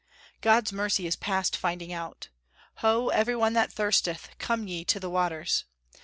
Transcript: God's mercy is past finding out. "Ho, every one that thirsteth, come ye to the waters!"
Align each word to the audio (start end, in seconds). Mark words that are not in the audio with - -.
God's 0.41 0.73
mercy 0.73 1.05
is 1.05 1.15
past 1.15 1.55
finding 1.55 1.93
out. 1.93 2.29
"Ho, 2.77 3.09
every 3.09 3.35
one 3.35 3.53
that 3.53 3.71
thirsteth, 3.71 4.29
come 4.39 4.67
ye 4.67 4.83
to 4.83 4.99
the 4.99 5.11
waters!" 5.11 5.65